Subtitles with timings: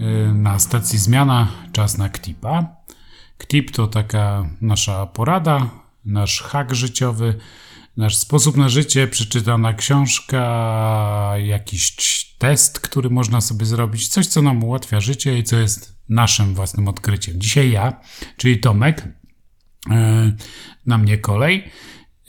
[0.00, 2.76] Y, na stacji Zmiana czas na KTIP-a.
[3.38, 5.70] KTIP to taka nasza porada,
[6.04, 7.34] nasz hak życiowy,
[7.96, 11.94] nasz sposób na życie, przeczytana książka, jakiś
[12.38, 16.88] test, który można sobie zrobić, coś, co nam ułatwia życie i co jest naszym własnym
[16.88, 17.40] odkryciem.
[17.40, 18.00] Dzisiaj ja,
[18.36, 19.90] czyli Tomek, y,
[20.86, 21.70] na mnie kolej.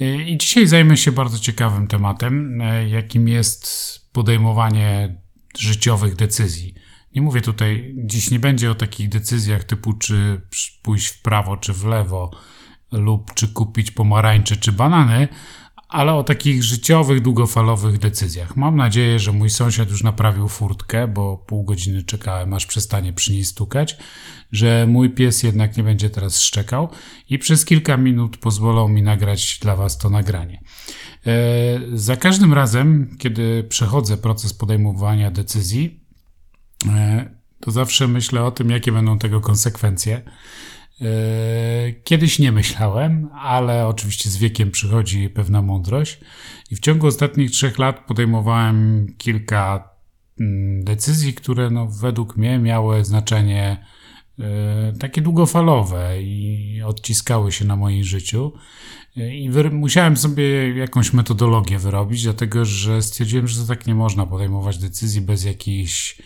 [0.01, 3.69] Y, I dzisiaj zajmę się bardzo ciekawym tematem, jakim jest
[4.13, 5.15] podejmowanie
[5.57, 6.70] życiowych decyzji.
[7.15, 10.41] Nie mówię tutaj, dziś nie będzie o takich decyzjach typu czy
[10.81, 12.31] pójść w prawo, czy w lewo,
[12.91, 15.27] lub czy kupić pomarańcze, czy banany,
[15.91, 18.57] ale o takich życiowych, długofalowych decyzjach.
[18.57, 23.31] Mam nadzieję, że mój sąsiad już naprawił furtkę, bo pół godziny czekałem, aż przestanie przy
[23.31, 23.97] niej stukać,
[24.51, 26.89] że mój pies jednak nie będzie teraz szczekał
[27.29, 30.61] i przez kilka minut pozwolą mi nagrać dla Was to nagranie.
[31.25, 31.33] E,
[31.93, 36.00] za każdym razem, kiedy przechodzę proces podejmowania decyzji,
[37.59, 40.21] to zawsze myślę o tym, jakie będą tego konsekwencje.
[41.01, 41.05] E,
[42.03, 46.19] kiedyś nie myślałem, ale oczywiście z wiekiem przychodzi pewna mądrość.
[46.71, 49.89] I w ciągu ostatnich trzech lat podejmowałem kilka
[50.39, 53.85] mm, decyzji, które no, według mnie miały znaczenie
[54.99, 58.53] takie długofalowe i odciskały się na moim życiu.
[59.15, 65.21] I musiałem sobie jakąś metodologię wyrobić, dlatego że stwierdziłem, że tak nie można podejmować decyzji
[65.21, 66.23] bez jakiejś, e,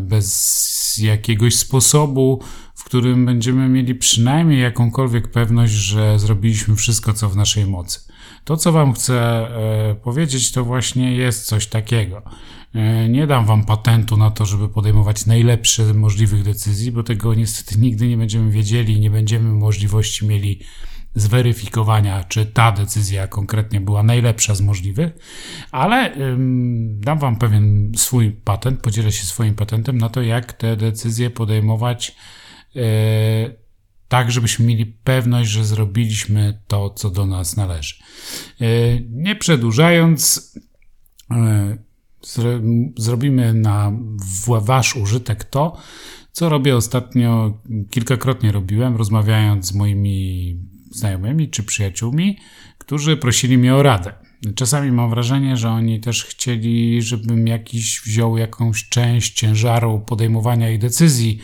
[0.00, 2.42] bez jakiegoś sposobu,
[2.74, 8.00] w którym będziemy mieli przynajmniej jakąkolwiek pewność, że zrobiliśmy wszystko, co w naszej mocy.
[8.44, 12.22] To, co Wam chcę e, powiedzieć, to właśnie jest coś takiego.
[12.74, 17.80] E, nie dam Wam patentu na to, żeby podejmować najlepsze możliwych decyzji, bo tego niestety
[17.80, 20.60] nigdy nie będziemy wiedzieli, nie będziemy możliwości mieli
[21.14, 25.12] zweryfikowania, czy ta decyzja konkretnie była najlepsza z możliwych,
[25.70, 30.76] ale ym, dam Wam pewien swój patent, podzielę się swoim patentem na to, jak te
[30.76, 32.16] decyzje podejmować
[32.74, 32.82] yy,
[34.08, 37.94] tak, żebyśmy mieli pewność, że zrobiliśmy to, co do nas należy.
[38.60, 40.52] Yy, nie przedłużając,
[41.30, 41.78] yy,
[42.96, 43.92] zrobimy na
[44.46, 45.76] Wasz użytek to,
[46.32, 47.58] co robię ostatnio,
[47.90, 50.58] kilkakrotnie robiłem, rozmawiając z moimi
[51.04, 52.38] znajomymi czy przyjaciółmi,
[52.78, 54.12] którzy prosili mnie o radę.
[54.54, 60.78] Czasami mam wrażenie, że oni też chcieli, żebym jakiś wziął jakąś część ciężaru podejmowania ich
[60.78, 61.38] decyzji.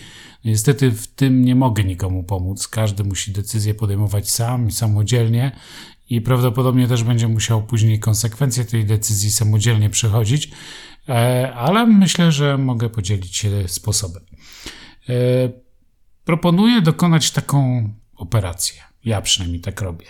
[0.44, 2.68] Niestety w tym nie mogę nikomu pomóc.
[2.68, 5.52] Każdy musi decyzję podejmować sam samodzielnie
[6.10, 10.50] i prawdopodobnie też będzie musiał później konsekwencje tej decyzji samodzielnie przechodzić,
[11.08, 14.22] e, ale myślę, że mogę podzielić się sposobem.
[15.08, 15.14] E,
[16.24, 18.89] proponuję dokonać taką operację.
[19.04, 20.06] Ja przynajmniej tak robię.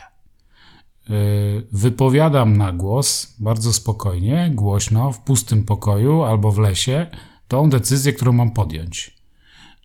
[1.10, 7.06] Y, wypowiadam na głos, bardzo spokojnie, głośno, w pustym pokoju albo w lesie,
[7.48, 9.20] tą decyzję, którą mam podjąć.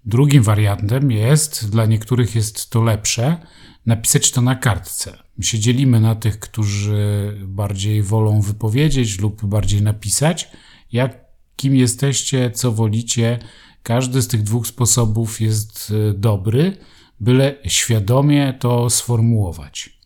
[0.05, 3.37] Drugim wariantem jest, dla niektórych jest to lepsze,
[3.85, 5.17] napisać to na kartce.
[5.37, 10.49] My się dzielimy na tych, którzy bardziej wolą wypowiedzieć lub bardziej napisać.
[10.91, 13.39] Jak kim jesteście, co wolicie,
[13.83, 16.77] każdy z tych dwóch sposobów jest y, dobry
[17.19, 19.99] byle świadomie to sformułować.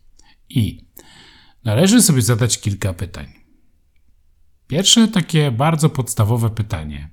[0.50, 0.86] I
[1.64, 3.34] należy sobie zadać kilka pytań.
[4.68, 7.09] Pierwsze takie bardzo podstawowe pytanie.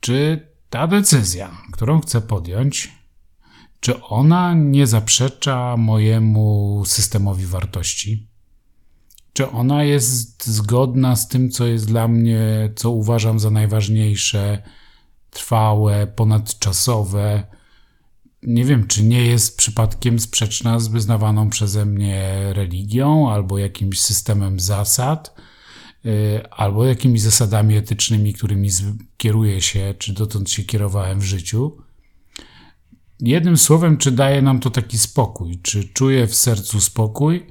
[0.00, 2.92] Czy ta decyzja, którą chcę podjąć,
[3.80, 8.28] czy ona nie zaprzecza mojemu systemowi wartości?
[9.32, 14.62] Czy ona jest zgodna z tym, co jest dla mnie, co uważam za najważniejsze,
[15.30, 17.46] trwałe, ponadczasowe,
[18.42, 24.60] nie wiem, czy nie jest przypadkiem sprzeczna z wyznawaną przeze mnie religią albo jakimś systemem
[24.60, 25.34] zasad,
[26.06, 28.68] y, albo jakimiś zasadami etycznymi, którymi
[29.16, 31.76] kieruję się, czy dotąd się kierowałem w życiu.
[33.20, 37.46] Jednym słowem, czy daje nam to taki spokój, czy czuję w sercu spokój,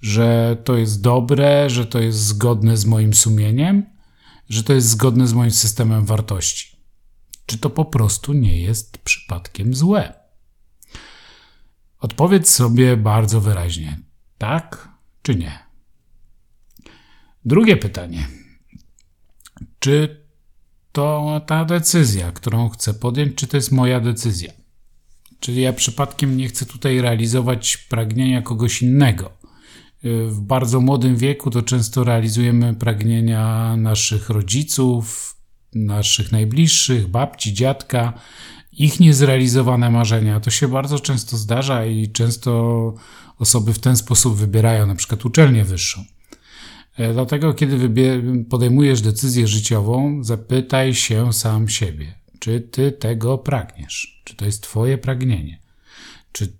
[0.00, 3.86] że to jest dobre, że to jest zgodne z moim sumieniem,
[4.48, 6.76] że to jest zgodne z moim systemem wartości.
[7.46, 10.19] Czy to po prostu nie jest przypadkiem złe?
[12.00, 14.00] Odpowiedz sobie bardzo wyraźnie:
[14.38, 14.88] tak
[15.22, 15.58] czy nie.
[17.44, 18.26] Drugie pytanie:
[19.78, 20.24] czy
[20.92, 24.52] to ta decyzja, którą chcę podjąć, czy to jest moja decyzja?
[25.40, 29.32] Czyli ja przypadkiem nie chcę tutaj realizować pragnienia kogoś innego.
[30.28, 35.36] W bardzo młodym wieku to często realizujemy pragnienia naszych rodziców,
[35.74, 38.12] naszych najbliższych, babci, dziadka,
[38.80, 40.40] ich niezrealizowane marzenia.
[40.40, 42.94] To się bardzo często zdarza i często
[43.38, 46.04] osoby w ten sposób wybierają na przykład uczelnię wyższą.
[46.96, 47.90] E, dlatego, kiedy
[48.50, 54.98] podejmujesz decyzję życiową, zapytaj się sam siebie, czy ty tego pragniesz, czy to jest twoje
[54.98, 55.60] pragnienie,
[56.32, 56.52] czy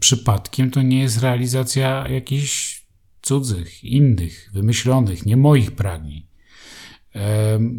[0.00, 2.84] przypadkiem to nie jest realizacja jakichś
[3.22, 6.26] cudzych, innych, wymyślonych, nie moich pragnień.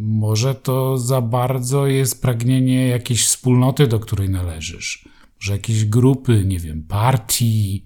[0.02, 5.10] Może to za bardzo jest pragnienie jakiejś wspólnoty, do której należysz,
[5.42, 7.84] może jakiejś grupy, nie wiem, partii,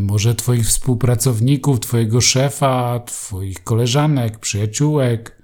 [0.00, 5.42] może Twoich współpracowników, Twojego szefa, Twoich koleżanek, przyjaciółek,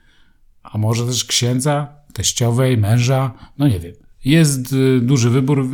[0.62, 3.94] a może też księdza, teściowej, męża, no nie wiem.
[4.25, 5.69] Jest e, duży wybór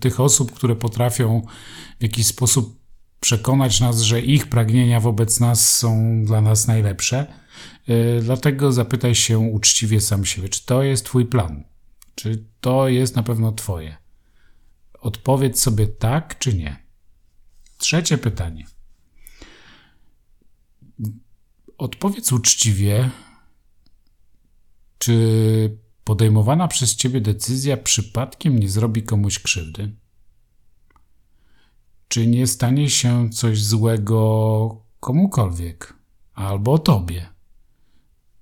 [0.00, 1.42] tych osób, które potrafią
[1.98, 2.85] w jakiś sposób
[3.26, 7.26] przekonać nas, że ich pragnienia wobec nas są dla nas najlepsze.
[7.88, 11.64] E, dlatego zapytaj się uczciwie sam siebie, czy to jest Twój plan?
[12.14, 13.96] Czy to jest na pewno Twoje?
[15.00, 16.76] Odpowiedz sobie tak czy nie.
[17.78, 18.66] Trzecie pytanie.
[21.78, 23.10] Odpowiedz uczciwie,
[24.98, 29.92] czy podejmowana przez Ciebie decyzja przypadkiem nie zrobi komuś krzywdy?
[32.16, 35.94] Czy nie stanie się coś złego komukolwiek
[36.34, 37.26] albo Tobie?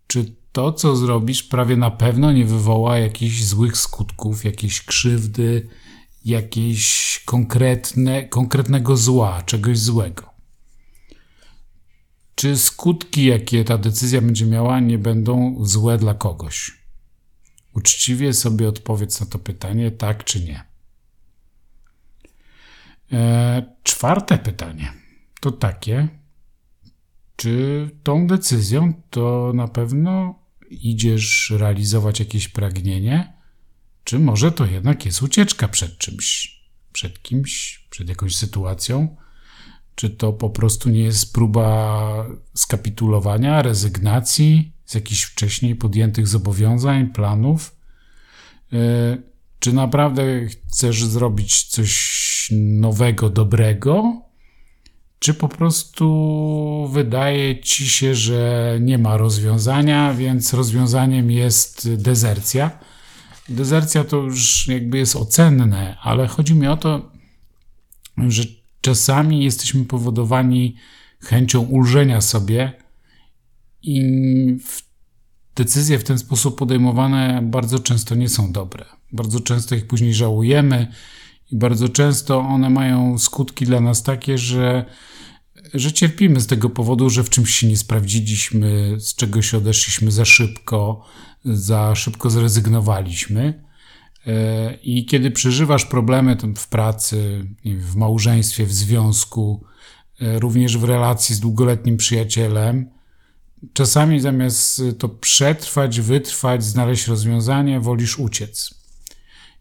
[0.06, 5.68] Czy to, co zrobisz, prawie na pewno nie wywoła jakichś złych skutków, jakiejś krzywdy,
[6.24, 10.30] jakiejś konkretne, konkretnego zła, czegoś złego?
[12.34, 16.84] Czy skutki, jakie ta decyzja będzie miała, nie będą złe dla kogoś?
[17.72, 20.73] Uczciwie sobie odpowiedz na to pytanie, tak czy nie.
[23.14, 24.92] E, czwarte pytanie
[25.40, 26.08] to takie,
[27.36, 30.38] czy tą decyzją to na pewno
[30.70, 33.32] idziesz realizować jakieś pragnienie,
[34.04, 36.58] czy może to jednak jest ucieczka przed czymś,
[36.92, 39.16] przed kimś, przed jakąś sytuacją?
[39.94, 47.76] Czy to po prostu nie jest próba skapitulowania, rezygnacji z jakichś wcześniej podjętych zobowiązań, planów?
[48.72, 49.33] E,
[49.64, 51.92] czy naprawdę chcesz zrobić coś
[52.52, 54.22] nowego, dobrego?
[55.18, 62.78] Czy po prostu wydaje ci się, że nie ma rozwiązania, więc rozwiązaniem jest dezercja?
[63.48, 67.12] Dezercja to już jakby jest ocenne, ale chodzi mi o to,
[68.28, 68.42] że
[68.80, 70.76] czasami jesteśmy powodowani
[71.20, 72.72] chęcią ulżenia sobie
[73.82, 74.02] i
[75.56, 78.84] decyzje w ten sposób podejmowane bardzo często nie są dobre.
[79.12, 80.86] Bardzo często ich później żałujemy
[81.52, 84.84] i bardzo często one mają skutki dla nas takie, że,
[85.74, 90.24] że cierpimy z tego powodu, że w czymś się nie sprawdziliśmy, z czegoś odeszliśmy za
[90.24, 91.04] szybko,
[91.44, 93.64] za szybko zrezygnowaliśmy.
[94.26, 99.64] E, I kiedy przeżywasz problemy w pracy, w małżeństwie, w związku,
[100.20, 102.93] e, również w relacji z długoletnim przyjacielem,
[103.72, 108.74] czasami zamiast to przetrwać, wytrwać, znaleźć rozwiązanie, wolisz uciec.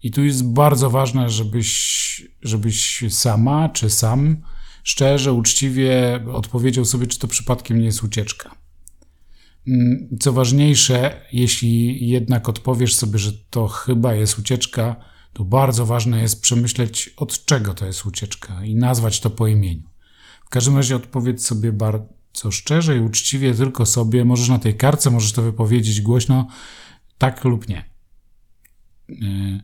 [0.03, 4.37] I tu jest bardzo ważne, żebyś, żebyś sama czy sam
[4.83, 8.55] szczerze, uczciwie odpowiedział sobie, czy to przypadkiem nie jest ucieczka.
[9.67, 14.95] Mm, co ważniejsze, jeśli jednak odpowiesz sobie, że to chyba jest ucieczka,
[15.33, 19.89] to bardzo ważne jest przemyśleć, od czego to jest ucieczka i nazwać to po imieniu.
[20.45, 21.71] W każdym razie odpowiedz sobie
[22.33, 26.47] bardzo szczerze i uczciwie tylko sobie, możesz na tej kartce, możesz to wypowiedzieć głośno,
[27.17, 27.85] tak lub nie.
[29.09, 29.61] Yy,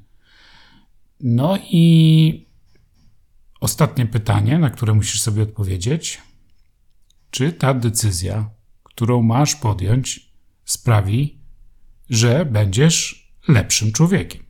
[1.19, 2.47] no i
[3.59, 6.21] ostatnie pytanie, na które musisz sobie odpowiedzieć.
[7.31, 8.49] Czy ta decyzja,
[8.83, 10.31] którą masz podjąć,
[10.65, 11.39] sprawi,
[12.09, 14.43] że będziesz lepszym człowiekiem?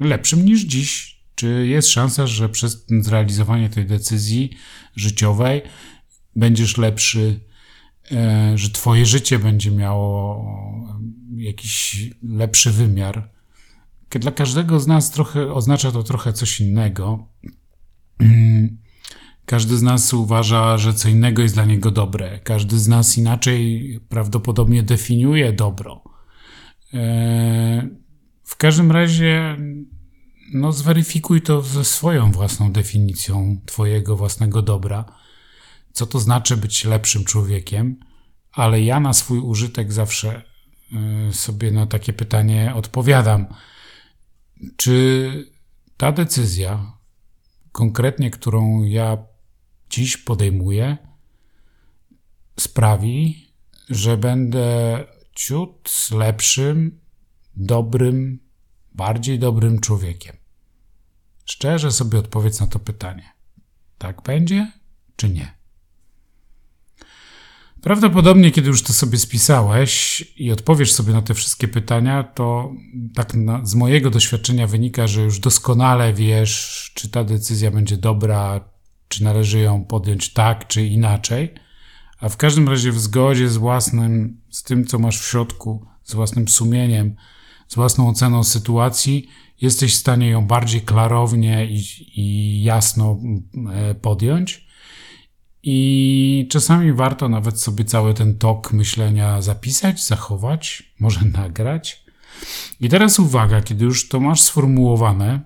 [0.00, 1.22] Lepszym niż dziś?
[1.34, 4.50] Czy jest szansa, że przez zrealizowanie tej decyzji
[4.96, 5.62] życiowej
[6.36, 7.40] będziesz lepszy,
[8.12, 10.44] e, że Twoje życie będzie miało
[11.36, 13.30] jakiś lepszy wymiar?
[14.10, 17.26] Dla każdego z nas trochę oznacza to trochę coś innego.
[18.18, 18.78] Mm,
[19.46, 22.40] każdy z nas uważa, że co innego jest dla niego dobre.
[22.44, 26.04] Każdy z nas inaczej prawdopodobnie definiuje dobro.
[26.94, 27.88] E,
[28.44, 29.56] w każdym razie,
[30.54, 35.04] no, zweryfikuj to ze swoją własną definicją Twojego własnego dobra.
[35.92, 38.00] Co to znaczy być lepszym człowiekiem?
[38.52, 40.42] Ale ja na swój użytek zawsze
[40.92, 43.46] e, sobie na takie pytanie odpowiadam
[44.76, 45.52] czy
[45.96, 46.92] ta decyzja,
[47.72, 49.18] konkretnie którą ja
[49.90, 50.96] dziś podejmuję,
[52.60, 53.48] sprawi,
[53.88, 54.98] że będę
[55.34, 57.00] ciut lepszym,
[57.56, 58.38] dobrym,
[58.94, 60.36] bardziej dobrym człowiekiem?
[61.44, 63.32] Szczerze sobie odpowiedz na to pytanie.
[63.98, 64.72] Tak będzie,
[65.16, 65.61] czy nie?
[67.82, 72.72] Prawdopodobnie, kiedy już to sobie spisałeś i odpowiesz sobie na te wszystkie pytania, to
[73.14, 78.60] tak na, z mojego doświadczenia wynika, że już doskonale wiesz, czy ta decyzja będzie dobra,
[79.08, 81.54] czy należy ją podjąć tak, czy inaczej,
[82.20, 86.14] a w każdym razie w zgodzie z własnym, z tym, co masz w środku, z
[86.14, 87.16] własnym sumieniem,
[87.68, 89.28] z własną oceną sytuacji,
[89.60, 91.82] jesteś w stanie ją bardziej klarownie i,
[92.20, 93.18] i jasno
[93.72, 94.71] e, podjąć.
[95.62, 102.04] I czasami warto nawet sobie cały ten tok myślenia zapisać, zachować, może nagrać.
[102.80, 105.40] I teraz uwaga, kiedy już to masz sformułowane,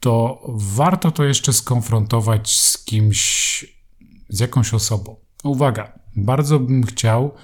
[0.00, 3.64] to warto to jeszcze skonfrontować z kimś,
[4.28, 5.16] z jakąś osobą.
[5.44, 7.34] Uwaga, bardzo bym chciał,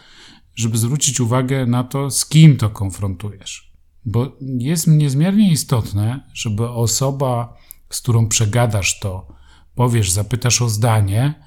[0.54, 3.72] żeby zwrócić uwagę na to, z kim to konfrontujesz.
[4.04, 7.56] Bo jest niezmiernie istotne, żeby osoba,
[7.90, 9.28] z którą przegadasz to,
[9.74, 11.43] powiesz, zapytasz o zdanie,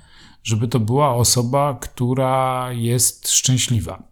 [0.48, 4.04] żeby to była osoba, która jest szczęśliwa.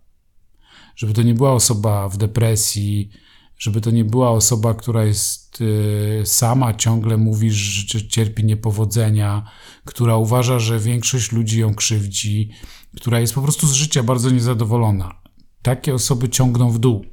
[0.95, 3.09] Żeby to nie była osoba w depresji,
[3.57, 9.49] żeby to nie była osoba, która jest y, sama, ciągle mówi, że cierpi niepowodzenia,
[9.85, 12.49] która uważa, że większość ludzi ją krzywdzi,
[12.95, 15.21] która jest po prostu z życia bardzo niezadowolona.
[15.61, 17.05] Takie osoby ciągną w dół.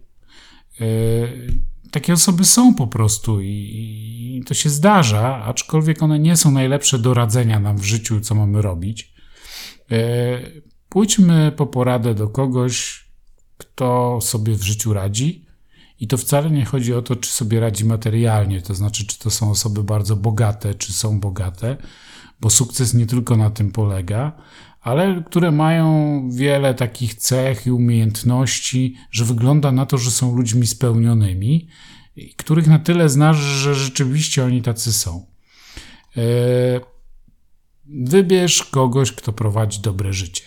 [0.80, 6.98] Y, takie osoby są po prostu i, to się zdarza, aczkolwiek one nie są najlepsze
[6.98, 9.11] do radzenia nam w życiu, co mamy robić.
[9.92, 13.04] Y, pójdźmy po poradę do kogoś,
[13.58, 15.46] kto sobie w życiu radzi,
[16.00, 19.30] i to wcale nie chodzi o to, czy sobie radzi materialnie, to znaczy, czy to
[19.30, 21.76] są osoby bardzo bogate, czy są bogate,
[22.40, 24.32] bo sukces nie tylko na tym polega,
[24.80, 30.66] ale które mają wiele takich cech i umiejętności, że wygląda na to, że są ludźmi
[30.66, 31.68] spełnionymi,
[32.36, 35.26] których na tyle znasz, że rzeczywiście oni tacy są.
[37.86, 40.44] Wybierz kogoś, kto prowadzi dobre życie.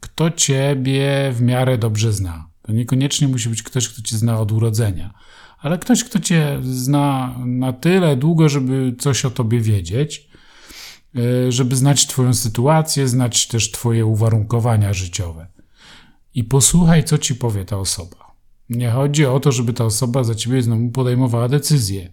[0.00, 2.50] Kto ciebie w miarę dobrze zna.
[2.62, 5.14] To niekoniecznie musi być ktoś, kto cię zna od urodzenia,
[5.58, 10.28] ale ktoś, kto cię zna na tyle długo, żeby coś o tobie wiedzieć,
[11.16, 15.46] e, żeby znać Twoją sytuację, znać też Twoje uwarunkowania życiowe.
[16.34, 18.36] I posłuchaj, co ci powie ta osoba.
[18.68, 22.12] Nie chodzi o to, żeby ta osoba za ciebie znowu podejmowała decyzję.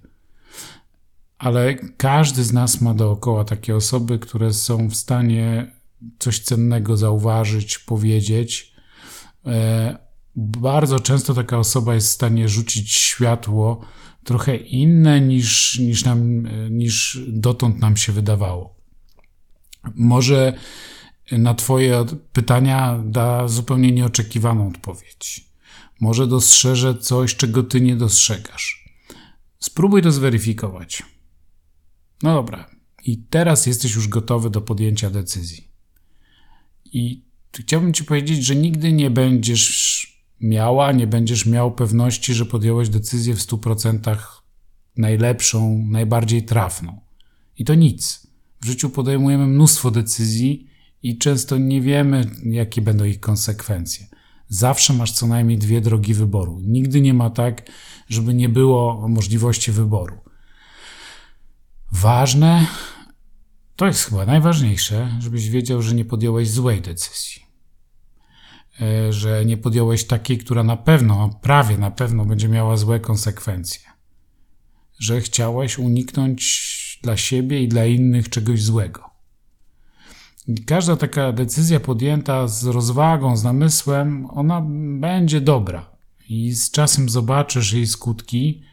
[1.43, 5.71] Ale każdy z nas ma dookoła takie osoby, które są w stanie
[6.19, 8.73] coś cennego zauważyć, powiedzieć,
[9.45, 9.97] e,
[10.35, 13.85] bardzo często taka osoba jest w stanie rzucić światło
[14.23, 18.75] trochę inne niż, niż, nam, niż dotąd nam się wydawało.
[19.95, 20.53] Może
[21.31, 25.45] na Twoje pytania da zupełnie nieoczekiwaną odpowiedź.
[25.99, 28.89] Może dostrzeże coś, czego Ty nie dostrzegasz.
[29.59, 31.12] Spróbuj to zweryfikować.
[32.23, 32.69] No dobra,
[33.05, 35.67] i teraz jesteś już gotowy do podjęcia decyzji.
[36.85, 37.23] I
[37.59, 40.07] chciałbym Ci powiedzieć, że nigdy nie będziesz
[40.41, 44.17] miała, nie będziesz miał pewności, że podjąłeś decyzję w 100%
[44.97, 47.01] najlepszą, najbardziej trafną.
[47.57, 48.27] I to nic.
[48.61, 50.67] W życiu podejmujemy mnóstwo decyzji
[51.03, 54.07] i często nie wiemy, jakie będą ich konsekwencje.
[54.47, 56.59] Zawsze masz co najmniej dwie drogi wyboru.
[56.59, 57.69] Nigdy nie ma tak,
[58.09, 60.22] żeby nie było możliwości wyboru.
[61.93, 62.67] Ważne,
[63.75, 67.41] to jest chyba najważniejsze, żebyś wiedział, że nie podjąłeś złej decyzji.
[68.81, 73.81] E, że nie podjąłeś takiej, która na pewno, prawie na pewno będzie miała złe konsekwencje.
[74.99, 79.09] Że chciałeś uniknąć dla siebie i dla innych czegoś złego.
[80.65, 84.61] Każda taka decyzja podjęta z rozwagą, z namysłem, ona
[84.99, 85.89] będzie dobra.
[86.29, 88.63] I z czasem zobaczysz jej skutki.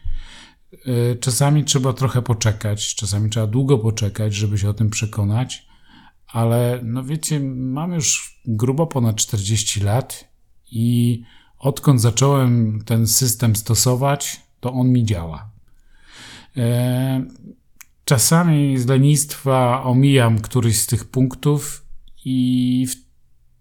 [0.73, 5.67] E, czasami trzeba trochę poczekać, czasami trzeba długo poczekać, żeby się o tym przekonać,
[6.27, 10.29] ale no wiecie, mam już grubo ponad 40 lat
[10.71, 11.23] i
[11.59, 15.51] odkąd zacząłem ten system stosować, to on mi działa.
[16.57, 17.25] E,
[18.05, 21.87] czasami z lenistwa omijam któryś z tych punktów
[22.25, 22.87] i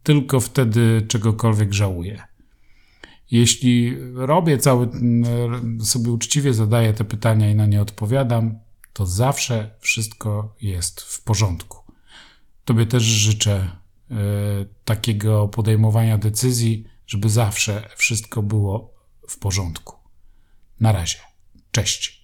[0.04, 2.29] tylko wtedy czegokolwiek żałuję.
[3.32, 4.90] Jeśli robię cały,
[5.84, 8.60] sobie uczciwie zadaję te pytania i na nie odpowiadam,
[8.94, 11.78] to zawsze wszystko jest w porządku.
[12.66, 13.72] Tobie też życzę
[14.12, 14.16] y,
[14.86, 18.94] takiego podejmowania decyzji, żeby zawsze wszystko było
[19.30, 19.96] w porządku.
[20.80, 21.18] Na razie.
[21.72, 22.19] Cześć.